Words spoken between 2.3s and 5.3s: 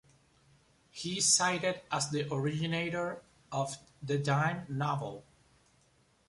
originator of the dime novel.